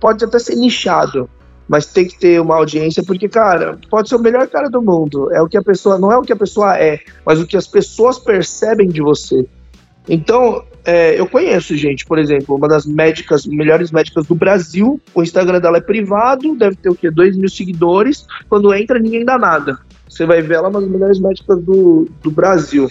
[0.00, 1.28] pode até ser nichado,
[1.68, 5.32] mas tem que ter uma audiência, porque, cara, pode ser o melhor cara do mundo.
[5.32, 7.56] É o que a pessoa, não é o que a pessoa é, mas o que
[7.56, 9.46] as pessoas percebem de você.
[10.08, 15.22] Então, é, eu conheço gente, por exemplo, uma das médicas, melhores médicas do Brasil, o
[15.22, 17.10] Instagram dela é privado, deve ter o quê?
[17.10, 18.26] 2 mil seguidores.
[18.48, 19.78] Quando entra, ninguém dá nada.
[20.08, 22.90] Você vai ver ela uma das melhores médicas do, do Brasil.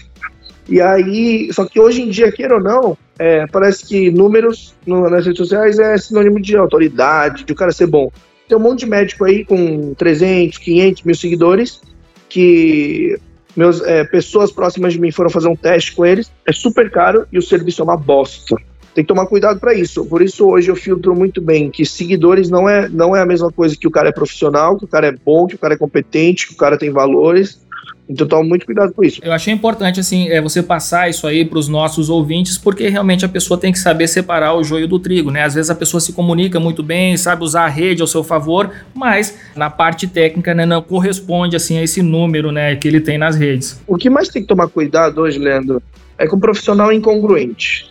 [0.69, 5.09] E aí, só que hoje em dia, queira ou não, é, parece que números no,
[5.09, 8.09] nas redes sociais é sinônimo de autoridade, de o cara ser bom.
[8.51, 11.79] Tem um monte de médico aí com 300, 500 mil seguidores
[12.27, 13.17] que
[13.55, 16.29] meus, é, pessoas próximas de mim foram fazer um teste com eles.
[16.45, 18.57] É super caro e o serviço é uma bosta.
[18.93, 20.05] Tem que tomar cuidado para isso.
[20.05, 23.49] Por isso hoje eu filtro muito bem que seguidores não é, não é a mesma
[23.53, 25.77] coisa que o cara é profissional, que o cara é bom, que o cara é
[25.77, 27.65] competente, que o cara tem valores.
[28.11, 29.21] Então toma muito cuidado com isso.
[29.23, 33.23] Eu achei importante assim é, você passar isso aí para os nossos ouvintes, porque realmente
[33.23, 35.43] a pessoa tem que saber separar o joio do trigo, né?
[35.43, 38.69] Às vezes a pessoa se comunica muito bem, sabe usar a rede ao seu favor,
[38.93, 43.17] mas na parte técnica né, não corresponde assim a esse número, né, que ele tem
[43.17, 43.81] nas redes.
[43.87, 45.81] O que mais tem que tomar cuidado hoje, Leandro,
[46.17, 47.89] é com um profissional incongruente.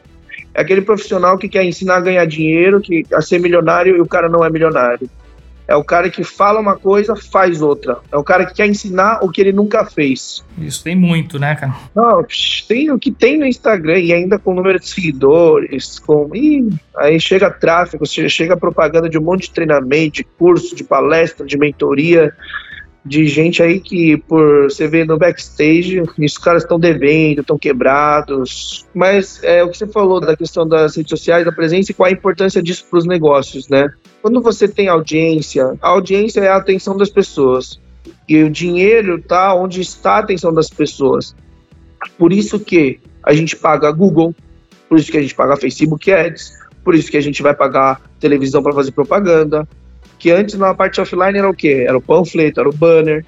[0.53, 4.07] É aquele profissional que quer ensinar a ganhar dinheiro, que a ser milionário e o
[4.07, 5.09] cara não é milionário.
[5.71, 7.99] É o cara que fala uma coisa, faz outra.
[8.11, 10.45] É o cara que quer ensinar o que ele nunca fez.
[10.59, 11.77] Isso tem muito, né, cara?
[11.95, 12.27] Não,
[12.67, 16.29] tem o que tem no Instagram e ainda com número de seguidores, com.
[16.35, 21.47] Ih, aí chega tráfego, chega propaganda de um monte de treinamento, de curso, de palestra,
[21.47, 22.35] de mentoria
[23.05, 28.87] de gente aí que, por você ver no backstage, os caras estão devendo, estão quebrados.
[28.95, 32.09] Mas é o que você falou da questão das redes sociais, da presença e qual
[32.09, 33.89] a importância disso para os negócios, né?
[34.21, 37.81] Quando você tem audiência, a audiência é a atenção das pessoas.
[38.29, 41.35] E o dinheiro está onde está a atenção das pessoas.
[42.19, 44.35] Por isso que a gente paga Google,
[44.89, 46.53] por isso que a gente paga Facebook Ads,
[46.85, 49.67] por isso que a gente vai pagar televisão para fazer propaganda,
[50.21, 51.87] que antes na parte offline era o quê?
[51.89, 53.25] Era o panfleto, era o banner,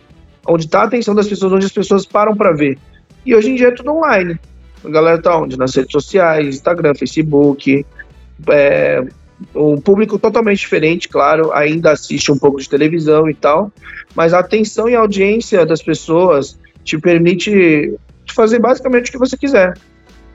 [0.47, 2.79] onde está a atenção das pessoas, onde as pessoas param para ver.
[3.25, 4.39] E hoje em dia é tudo online.
[4.85, 5.57] A galera tá onde?
[5.59, 7.87] Nas redes sociais, Instagram, Facebook.
[8.51, 9.03] É,
[9.55, 13.73] um público totalmente diferente, claro, ainda assiste um pouco de televisão e tal,
[14.15, 17.97] mas a atenção e a audiência das pessoas te permite
[18.35, 19.75] fazer basicamente o que você quiser.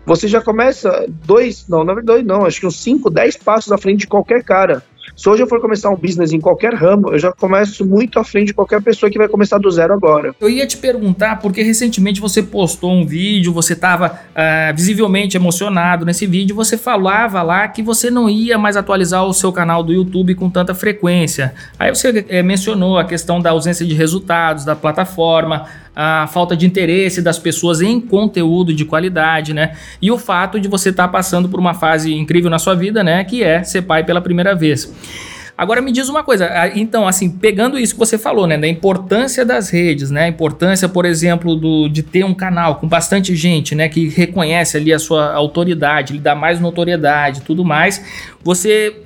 [0.06, 3.78] Você já começa dois, não, na verdade não, acho que uns 5, 10 passos à
[3.78, 4.82] frente de qualquer cara.
[5.18, 8.24] Se hoje eu for começar um business em qualquer ramo, eu já começo muito à
[8.24, 10.36] frente de qualquer pessoa que vai começar do zero agora.
[10.40, 16.06] Eu ia te perguntar, porque recentemente você postou um vídeo, você estava ah, visivelmente emocionado
[16.06, 19.92] nesse vídeo, você falava lá que você não ia mais atualizar o seu canal do
[19.92, 21.52] YouTube com tanta frequência.
[21.80, 25.66] Aí você é, mencionou a questão da ausência de resultados da plataforma,
[26.00, 29.76] a falta de interesse das pessoas em conteúdo de qualidade, né?
[30.00, 33.04] E o fato de você estar tá passando por uma fase incrível na sua vida,
[33.04, 33.24] né?
[33.24, 34.94] Que é ser pai pela primeira vez.
[35.58, 39.44] Agora me diz uma coisa, então assim, pegando isso que você falou, né, da importância
[39.44, 43.74] das redes, né, a importância, por exemplo, do, de ter um canal com bastante gente,
[43.74, 48.06] né, que reconhece ali a sua autoridade, lhe dá mais notoriedade, tudo mais,
[48.44, 48.98] você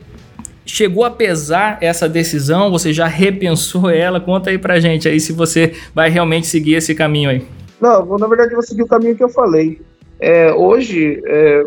[0.72, 2.72] chegou a pesar essa decisão?
[2.72, 4.22] Você já repensou ela?
[4.22, 7.46] Conta aí pra gente aí se você vai realmente seguir esse caminho aí.
[7.80, 9.82] Não, na verdade eu vou seguir o caminho que eu falei.
[10.20, 11.66] É, hoje, é,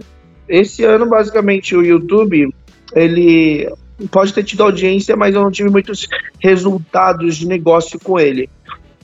[0.49, 2.49] esse ano basicamente o YouTube,
[2.95, 3.71] ele
[4.11, 6.09] pode ter tido audiência, mas eu não tive muitos
[6.41, 8.49] resultados de negócio com ele.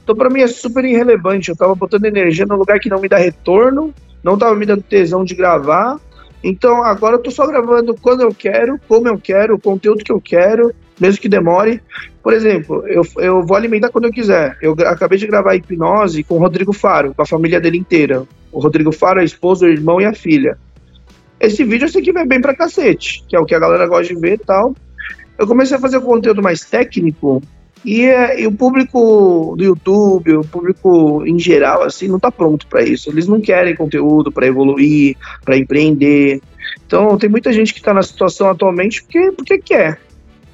[0.03, 3.09] Então para mim é super irrelevante, eu tava botando energia num lugar que não me
[3.09, 3.93] dá retorno,
[4.25, 6.01] não tava me dando tesão de gravar,
[6.43, 10.13] então agora eu tô só gravando quando eu quero, como eu quero, o conteúdo que
[10.13, 11.83] eu quero, mesmo que demore.
[12.23, 14.57] Por exemplo, eu, eu vou alimentar quando eu quiser.
[14.61, 18.25] Eu acabei de gravar hipnose com o Rodrigo Faro, com a família dele inteira.
[18.53, 20.59] O Rodrigo Faro, a esposa, o irmão e a filha.
[21.39, 23.87] Esse vídeo eu sei que vai bem pra cacete, que é o que a galera
[23.87, 24.75] gosta de ver e tal.
[25.39, 27.43] eu comecei a fazer conteúdo mais técnico
[27.85, 28.05] e,
[28.39, 33.11] e, o público do YouTube, o público em geral, assim, não está pronto para isso.
[33.11, 36.43] Eles não querem conteúdo para evoluir, para empreender.
[36.87, 39.99] Então, tem muita gente que está na situação atualmente porque, porque quer.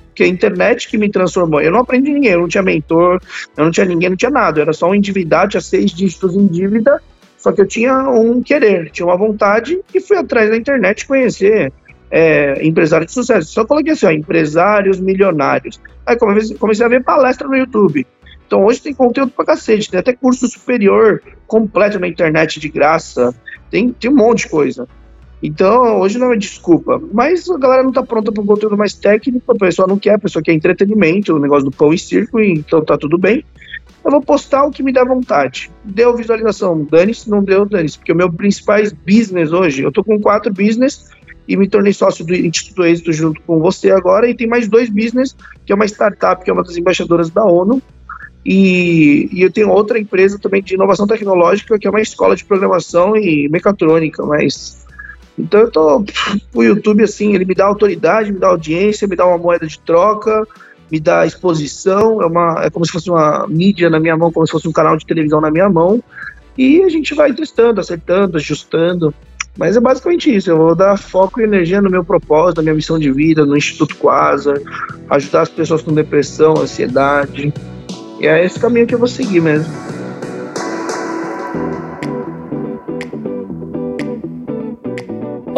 [0.08, 1.60] Porque a internet que me transformou.
[1.60, 3.20] Eu não aprendi ninguém, eu não tinha mentor,
[3.56, 4.60] eu não tinha ninguém, não tinha nada.
[4.60, 7.02] Eu era só um endividado, tinha seis dígitos em dívida,
[7.36, 11.72] só que eu tinha um querer, tinha uma vontade e fui atrás da internet conhecer
[12.10, 13.52] é, empresários de sucesso.
[13.52, 15.80] Só coloquei assim, ó, empresários milionários.
[16.04, 18.06] Aí comecei, a ver palestra no YouTube.
[18.46, 23.34] Então hoje tem conteúdo pra cacete, tem até curso superior completo na internet de graça,
[23.70, 24.88] tem, tem um monte de coisa.
[25.42, 28.94] Então, hoje não é desculpa, mas a galera não tá pronta para um conteúdo mais
[28.94, 32.40] técnico, a pessoa não quer, a pessoa quer entretenimento, o negócio do pão e circo,
[32.40, 33.44] então tá tudo bem.
[34.02, 35.70] Eu vou postar o que me dá vontade.
[35.84, 40.18] Deu visualização, dane-se, não deu, dane-se, porque o meu principais business hoje, eu tô com
[40.20, 41.10] quatro business,
[41.48, 44.28] e me tornei sócio do Instituto Êxito junto com você agora.
[44.28, 47.44] E tem mais dois business, que é uma startup, que é uma das embaixadoras da
[47.44, 47.80] ONU.
[48.44, 52.44] E, e eu tenho outra empresa também de inovação tecnológica, que é uma escola de
[52.44, 54.24] programação e mecatrônica.
[54.24, 54.86] Mas
[55.38, 56.04] então eu tô.
[56.54, 59.78] O YouTube, assim, ele me dá autoridade, me dá audiência, me dá uma moeda de
[59.80, 60.46] troca,
[60.90, 62.22] me dá exposição.
[62.22, 64.72] É, uma, é como se fosse uma mídia na minha mão, como se fosse um
[64.72, 66.02] canal de televisão na minha mão.
[66.56, 69.14] E a gente vai testando, acertando, ajustando.
[69.56, 70.50] Mas é basicamente isso.
[70.50, 73.56] Eu vou dar foco e energia no meu propósito, na minha missão de vida, no
[73.56, 74.58] Instituto Quasar,
[75.10, 77.52] ajudar as pessoas com depressão, ansiedade.
[78.20, 79.72] E é esse caminho que eu vou seguir mesmo.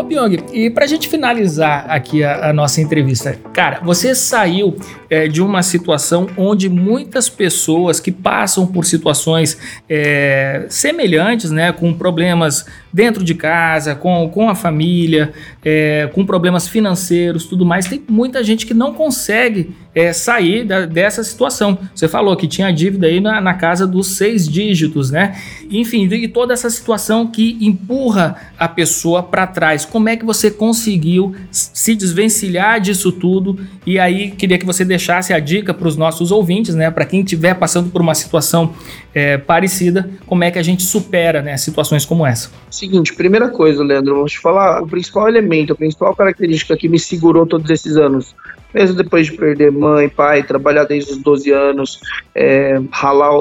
[0.08, 4.74] Pyong, e para a gente finalizar aqui a, a, nossa entrevista, cara, você saiu
[5.10, 11.92] é, de uma situação onde muitas pessoas que passam por situações é, semelhantes, né, com
[11.94, 15.32] problemas dentro de casa, com, com a família,
[15.64, 20.86] é, com problemas financeiros, tudo mais, tem muita gente que não consegue é, sair da,
[20.86, 21.78] dessa situação.
[21.94, 25.36] Você falou que tinha dívida aí na, na casa dos seis dígitos, né?
[25.70, 29.84] Enfim, e toda essa situação que empurra a pessoa para trás.
[29.84, 33.58] Como é que você conseguiu se desvencilhar disso tudo?
[33.84, 36.90] E aí, queria que você deixasse a dica para os nossos ouvintes, né?
[36.90, 38.74] Para quem estiver passando por uma situação
[39.14, 42.50] é, parecida, como é que a gente supera né, situações como essa?
[42.68, 46.98] Seguinte, primeira coisa, Leandro, vou te falar o principal elemento, a principal característica que me
[46.98, 48.34] segurou todos esses anos,
[48.74, 52.00] mesmo depois de perder mãe, pai, trabalhar desde os 12 anos,
[52.34, 53.32] é, ralar,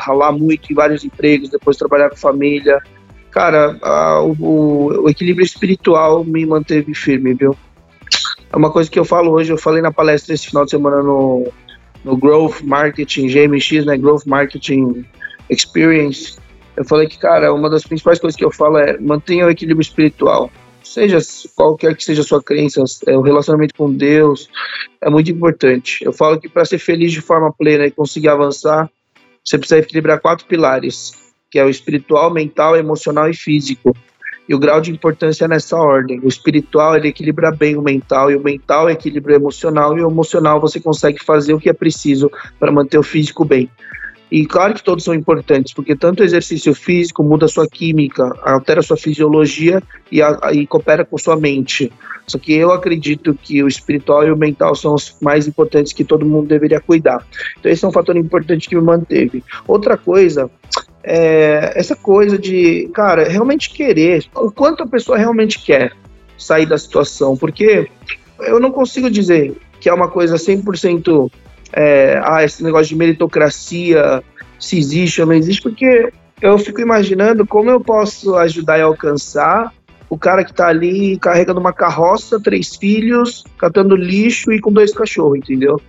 [0.00, 2.82] ralar muito em vários empregos, depois trabalhar com família.
[3.30, 7.56] Cara, a, o, o equilíbrio espiritual me manteve firme, viu?
[8.54, 11.02] É uma coisa que eu falo hoje, eu falei na palestra esse final de semana
[11.02, 11.52] no,
[12.04, 13.96] no Growth Marketing, GMX, né?
[13.98, 15.04] Growth Marketing
[15.50, 16.38] Experience.
[16.76, 19.82] Eu falei que, cara, uma das principais coisas que eu falo é mantenha o equilíbrio
[19.82, 20.52] espiritual.
[20.84, 21.18] Seja
[21.56, 24.48] qualquer que seja a sua crença, é, o relacionamento com Deus
[25.00, 26.04] é muito importante.
[26.04, 28.88] Eu falo que para ser feliz de forma plena e conseguir avançar,
[29.44, 31.10] você precisa equilibrar quatro pilares,
[31.50, 33.96] que é o espiritual, mental, emocional e físico.
[34.48, 36.20] E o grau de importância é nessa ordem.
[36.20, 40.10] O espiritual ele equilibra bem o mental, e o mental equilibra o emocional, e o
[40.10, 43.70] emocional você consegue fazer o que é preciso para manter o físico bem.
[44.30, 48.82] E claro que todos são importantes, porque tanto o exercício físico muda sua química, altera
[48.82, 51.92] sua fisiologia e, a, e coopera com sua mente.
[52.26, 56.04] Só que eu acredito que o espiritual e o mental são os mais importantes que
[56.04, 57.24] todo mundo deveria cuidar.
[57.58, 59.44] Então esse é um fator importante que me manteve.
[59.68, 60.50] Outra coisa
[61.04, 65.92] é essa coisa de, cara, realmente querer, o quanto a pessoa realmente quer
[66.38, 67.88] sair da situação, porque
[68.40, 71.30] eu não consigo dizer que é uma coisa 100%
[71.72, 74.22] é, ah, esse negócio de meritocracia,
[74.58, 79.72] se existe ou não existe, porque eu fico imaginando como eu posso ajudar e alcançar
[80.08, 84.92] o cara que está ali carregando uma carroça, três filhos, catando lixo e com dois
[84.92, 85.80] cachorros, entendeu?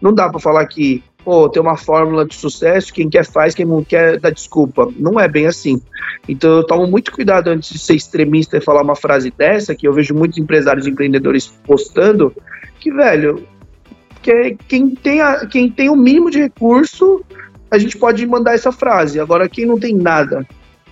[0.00, 3.66] Não dá para falar que, pô, tem uma fórmula de sucesso, quem quer faz, quem
[3.66, 4.88] não quer dá desculpa.
[4.96, 5.78] Não é bem assim.
[6.26, 9.86] Então eu tomo muito cuidado antes de ser extremista e falar uma frase dessa, que
[9.86, 12.34] eu vejo muitos empresários e empreendedores postando,
[12.80, 13.46] que, velho,
[14.22, 17.22] que quem tem, a, quem tem o mínimo de recurso,
[17.70, 19.20] a gente pode mandar essa frase.
[19.20, 20.46] Agora, quem não tem nada,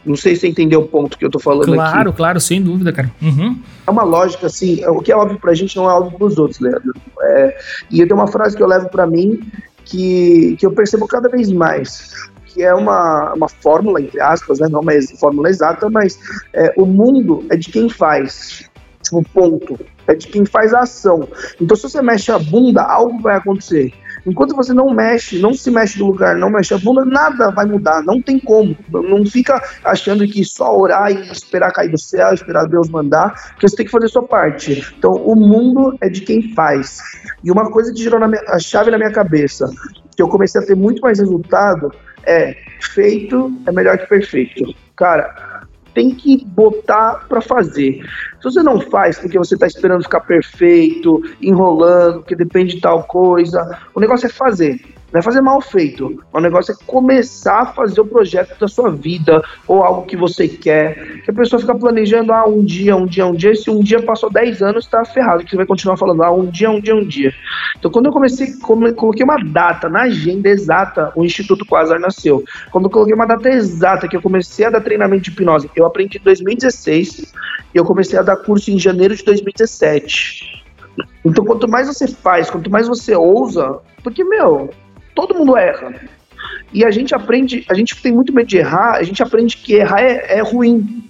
[0.04, 1.92] não sei se você entendeu o ponto que eu tô falando claro, aqui.
[1.92, 3.10] Claro, claro, sem dúvida, cara.
[3.22, 3.58] Uhum.
[3.86, 6.60] É uma lógica, assim, o que é óbvio pra gente não é óbvio pros outros,
[6.60, 6.92] Leandro.
[7.22, 7.58] É,
[7.90, 9.40] e eu tenho uma frase que eu levo para mim
[9.86, 12.12] que, que eu percebo cada vez mais,
[12.46, 14.68] que é uma, uma fórmula, entre aspas, né?
[14.68, 16.18] não uma fórmula exata, mas
[16.52, 18.68] é, o mundo é de quem faz.
[19.02, 19.78] Tipo, ponto.
[20.08, 21.28] É de quem faz a ação.
[21.60, 23.92] Então, se você mexe a bunda, algo vai acontecer.
[24.26, 27.64] Enquanto você não mexe, não se mexe do lugar, não mexe a bunda, nada vai
[27.64, 28.76] mudar, não tem como.
[28.90, 33.68] Não fica achando que só orar e esperar cair do céu, esperar Deus mandar, porque
[33.68, 34.84] você tem que fazer sua parte.
[34.98, 36.98] Então, o mundo é de quem faz.
[37.44, 39.70] E uma coisa que girou minha, a chave na minha cabeça,
[40.16, 41.92] que eu comecei a ter muito mais resultado,
[42.24, 44.74] é feito é melhor que perfeito.
[44.96, 45.55] Cara,
[45.96, 48.04] tem que botar para fazer.
[48.36, 53.04] Se você não faz porque você está esperando ficar perfeito, enrolando, que depende de tal
[53.04, 54.78] coisa, o negócio é fazer.
[55.12, 56.22] Não é fazer mal feito.
[56.32, 60.48] O negócio é começar a fazer o projeto da sua vida ou algo que você
[60.48, 61.22] quer.
[61.22, 63.54] Que a pessoa fica planejando, ah, um dia, um dia, um dia.
[63.54, 65.44] Se um dia passou 10 anos, está ferrado.
[65.44, 67.32] Que você vai continuar falando, ah, um dia, um dia, um dia.
[67.78, 72.44] Então, quando eu comecei, coloquei uma data na agenda exata, o Instituto Quasar nasceu.
[72.72, 75.86] Quando eu coloquei uma data exata que eu comecei a dar treinamento de hipnose, eu
[75.86, 77.32] aprendi em 2016
[77.74, 80.64] e eu comecei a dar curso em janeiro de 2017.
[81.24, 84.70] Então, quanto mais você faz, quanto mais você ousa, porque, meu,
[85.16, 85.92] todo mundo erra.
[86.72, 89.74] E a gente aprende, a gente tem muito medo de errar, a gente aprende que
[89.74, 91.02] errar é, é ruim.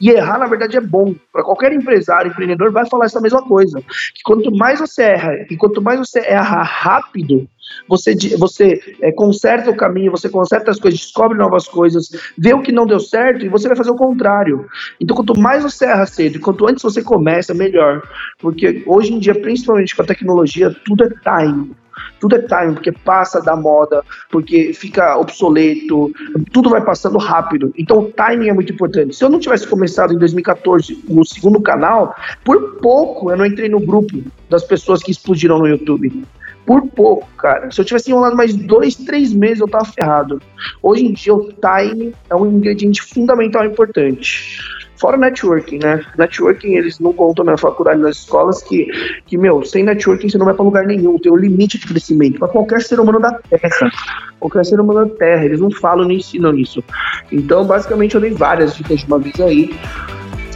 [0.00, 1.14] E errar, na verdade, é bom.
[1.32, 3.80] Para qualquer empresário, empreendedor, vai falar essa mesma coisa.
[3.80, 7.48] Que quanto mais você erra e quanto mais você erra rápido,
[7.88, 12.60] você, você é, conserta o caminho, você conserta as coisas, descobre novas coisas, vê o
[12.60, 14.66] que não deu certo e você vai fazer o contrário.
[15.00, 18.02] Então, quanto mais você erra cedo e quanto antes você começa, melhor.
[18.40, 21.74] Porque hoje em dia, principalmente com a tecnologia, tudo é time
[22.20, 26.12] tudo é time, porque passa da moda, porque fica obsoleto,
[26.52, 27.72] tudo vai passando rápido.
[27.76, 29.14] Então o timing é muito importante.
[29.14, 32.14] Se eu não tivesse começado em 2014 no segundo canal,
[32.44, 36.24] por pouco eu não entrei no grupo das pessoas que explodiram no YouTube.
[36.66, 37.70] Por pouco, cara.
[37.70, 40.40] Se eu tivesse enrolado mais dois, três meses, eu tava ferrado.
[40.82, 44.58] Hoje em dia, o time é um ingrediente fundamental e importante.
[45.04, 46.02] Fora networking, né?
[46.16, 48.86] Networking, eles não contam na faculdade, nas escolas, que,
[49.26, 52.38] que, meu, sem networking você não vai para lugar nenhum, tem um limite de crescimento
[52.38, 53.92] para qualquer ser humano da Terra.
[54.40, 56.82] Qualquer ser humano da Terra, eles não falam nem ensinam isso.
[57.30, 59.78] Então, basicamente, eu dei várias dicas de uma vez aí.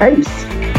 [0.00, 0.77] É isso.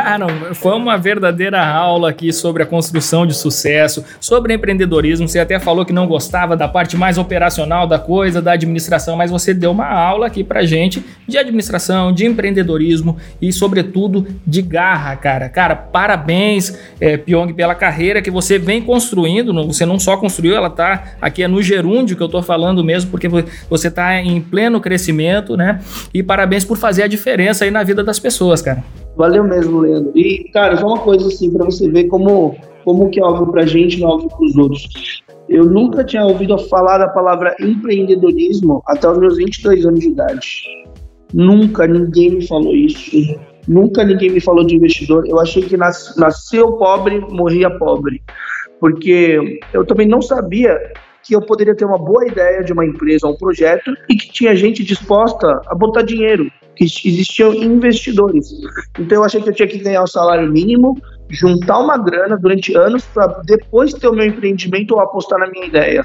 [0.00, 5.26] Cara, foi uma verdadeira aula aqui sobre a construção de sucesso, sobre empreendedorismo.
[5.26, 9.28] Você até falou que não gostava da parte mais operacional da coisa, da administração, mas
[9.28, 15.16] você deu uma aula aqui pra gente de administração, de empreendedorismo e, sobretudo, de garra,
[15.16, 15.48] cara.
[15.48, 19.52] Cara, parabéns, é, Pyong, pela carreira que você vem construindo.
[19.66, 23.10] Você não só construiu, ela tá aqui é no gerúndio que eu tô falando mesmo,
[23.10, 23.28] porque
[23.68, 25.80] você tá em pleno crescimento, né?
[26.14, 28.84] E parabéns por fazer a diferença aí na vida das pessoas, cara.
[29.18, 30.12] Valeu mesmo, Leandro.
[30.14, 33.66] E, cara, só uma coisa assim, para você ver como, como que é óbvio pra
[33.66, 35.24] gente não é óbvio pros outros.
[35.48, 40.62] Eu nunca tinha ouvido falar da palavra empreendedorismo até os meus 22 anos de idade.
[41.34, 43.10] Nunca ninguém me falou isso.
[43.66, 45.24] Nunca ninguém me falou de investidor.
[45.26, 48.22] Eu achei que nas, nasceu pobre, morria pobre.
[48.78, 50.78] Porque eu também não sabia
[51.24, 54.54] que eu poderia ter uma boa ideia de uma empresa, um projeto, e que tinha
[54.54, 56.48] gente disposta a botar dinheiro
[56.78, 58.50] que existiam investidores.
[58.98, 60.96] Então eu achei que eu tinha que ganhar o salário mínimo,
[61.28, 65.66] juntar uma grana durante anos para depois ter o meu empreendimento ou apostar na minha
[65.66, 66.04] ideia.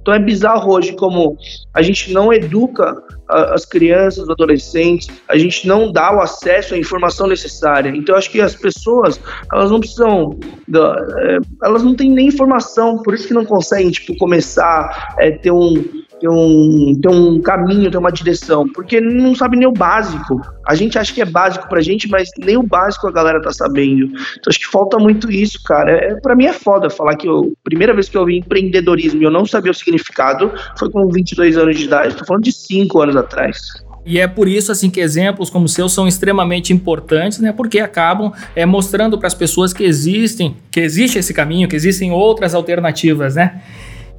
[0.00, 1.36] Então é bizarro hoje como
[1.74, 2.94] a gente não educa
[3.28, 7.90] as crianças, os adolescentes, a gente não dá o acesso à informação necessária.
[7.90, 9.20] Então acho que as pessoas,
[9.52, 10.38] elas não precisam,
[10.74, 15.50] é, elas não têm nem informação, por isso que não conseguem tipo começar é, ter
[15.50, 20.40] um ter um, ter um caminho, ter uma direção, porque não sabe nem o básico.
[20.66, 23.52] A gente acha que é básico pra gente, mas nem o básico a galera tá
[23.52, 24.06] sabendo.
[24.06, 25.92] Então acho que falta muito isso, cara.
[25.92, 29.24] É, para mim é foda falar que eu, primeira vez que eu vi empreendedorismo e
[29.24, 32.16] eu não sabia o significado foi com 22 anos de idade.
[32.16, 33.58] Tô falando de 5 anos atrás.
[34.06, 37.52] E é por isso assim que exemplos como o seu são extremamente importantes, né?
[37.52, 42.12] Porque acabam é, mostrando para as pessoas que existem, que existe esse caminho, que existem
[42.12, 43.60] outras alternativas, né?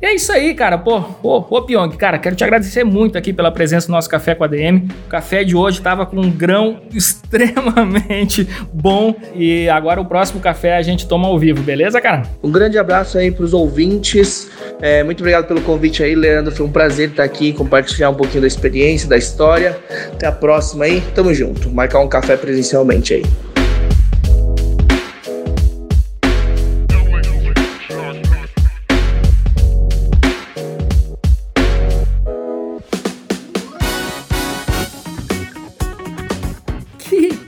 [0.02, 0.78] E é isso aí, cara.
[0.78, 4.36] Pô, ô, ô Pyong, cara, quero te agradecer muito aqui pela presença no nosso Café
[4.36, 4.88] com a DM.
[5.06, 10.76] O café de hoje tava com um grão extremamente bom e agora o próximo café
[10.76, 12.24] a gente toma ao vivo, beleza, cara?
[12.44, 14.50] Um grande abraço aí pros ouvintes.
[14.82, 16.54] É, muito obrigado pelo convite aí, Leandro.
[16.54, 19.78] Foi um prazer estar aqui, compartilhar um pouquinho da experiência, da história.
[20.12, 21.02] Até a próxima aí.
[21.14, 21.70] Tamo junto.
[21.70, 23.55] Marcar um café presencialmente aí.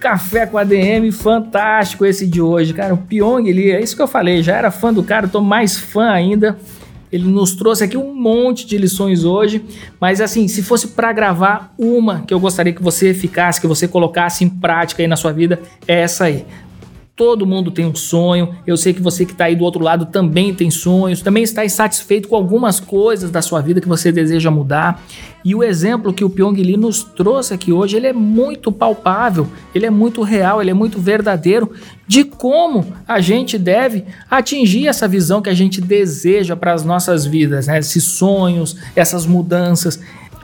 [0.08, 2.94] Café com ADM, fantástico esse de hoje, cara.
[2.94, 5.78] O Pyong, ele, é isso que eu falei, já era fã do cara, tô mais
[5.78, 6.58] fã ainda.
[7.12, 9.66] Ele nos trouxe aqui um monte de lições hoje,
[10.00, 13.86] mas assim, se fosse para gravar uma que eu gostaria que você ficasse, que você
[13.86, 16.46] colocasse em prática aí na sua vida, é essa aí.
[17.18, 18.54] Todo mundo tem um sonho.
[18.66, 21.66] Eu sei que você que está aí do outro lado também tem sonhos, também está
[21.66, 25.04] insatisfeito com algumas coisas da sua vida que você deseja mudar.
[25.44, 29.48] E o exemplo que o Pyong Lee nos trouxe aqui hoje, ele é muito palpável,
[29.74, 31.72] ele é muito real, ele é muito verdadeiro
[32.08, 37.26] de como a gente deve atingir essa visão que a gente deseja para as nossas
[37.26, 37.80] vidas, né?
[37.80, 40.00] esses sonhos, essas mudanças.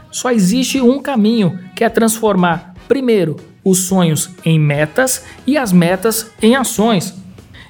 [0.10, 6.32] Só existe um caminho, que é transformar, primeiro, os sonhos em metas e as metas
[6.42, 7.24] em ações.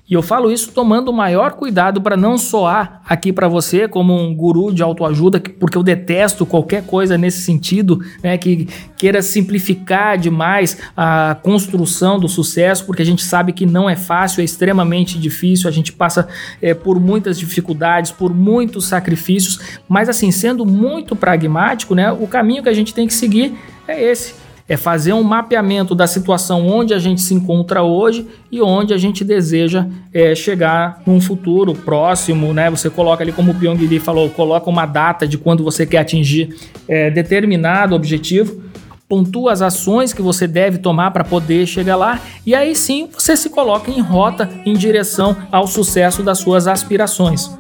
[0.09, 4.13] E eu falo isso tomando o maior cuidado para não soar aqui para você como
[4.13, 8.67] um guru de autoajuda, porque eu detesto qualquer coisa nesse sentido, né, que
[8.97, 14.41] queira simplificar demais a construção do sucesso, porque a gente sabe que não é fácil,
[14.41, 16.27] é extremamente difícil, a gente passa
[16.61, 22.61] é, por muitas dificuldades, por muitos sacrifícios, mas assim, sendo muito pragmático, né, o caminho
[22.61, 23.55] que a gente tem que seguir
[23.87, 28.61] é esse é fazer um mapeamento da situação onde a gente se encontra hoje e
[28.61, 32.69] onde a gente deseja é, chegar num futuro próximo, né?
[32.69, 35.99] Você coloca ali, como o Pyong Lee falou, coloca uma data de quando você quer
[35.99, 36.55] atingir
[36.87, 38.63] é, determinado objetivo,
[39.07, 43.35] pontua as ações que você deve tomar para poder chegar lá e aí sim você
[43.37, 47.51] se coloca em rota em direção ao sucesso das suas aspirações.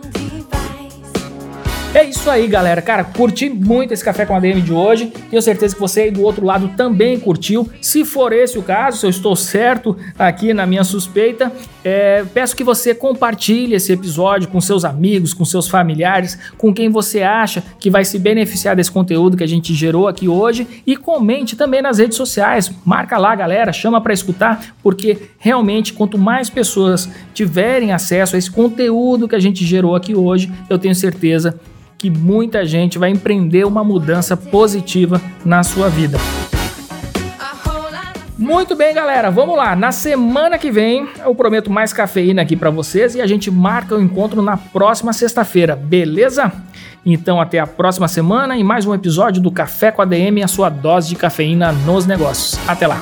[1.95, 2.81] É isso aí, galera.
[2.81, 5.13] Cara, curti muito esse café com a DM de hoje.
[5.29, 7.69] Tenho certeza que você aí do outro lado também curtiu.
[7.79, 11.51] Se for esse o caso, se eu estou certo aqui na minha suspeita,
[11.83, 16.89] é, peço que você compartilhe esse episódio com seus amigos, com seus familiares, com quem
[16.89, 20.97] você acha que vai se beneficiar desse conteúdo que a gente gerou aqui hoje e
[20.97, 22.71] comente também nas redes sociais.
[22.83, 28.49] Marca lá, galera, chama para escutar, porque realmente quanto mais pessoas tiverem acesso a esse
[28.49, 31.59] conteúdo que a gente gerou aqui hoje, eu tenho certeza
[32.03, 36.17] que muita gente vai empreender uma mudança positiva na sua vida.
[38.37, 39.73] Muito bem, galera, vamos lá.
[39.73, 43.95] Na semana que vem eu prometo mais cafeína aqui para vocês e a gente marca
[43.95, 46.51] o encontro na próxima sexta-feira, beleza?
[47.05, 50.47] Então até a próxima semana e mais um episódio do Café com a DM, a
[50.49, 52.59] sua dose de cafeína nos negócios.
[52.67, 53.01] Até lá.